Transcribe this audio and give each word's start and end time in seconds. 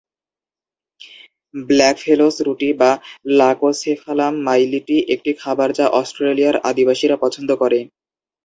Blackfellow's 1.67 2.35
রুটি, 2.47 2.69
বা 2.75 2.91
"লাকোসেফালাম 3.39 4.33
মাইলিটি", 4.47 4.97
একটি 5.13 5.31
খাবার 5.41 5.69
যা 5.77 5.85
অস্ট্রেলিয়ার 5.99 6.55
আদিবাসীরা 6.69 7.15
পছন্দ 7.23 7.49
করে। 7.61 7.79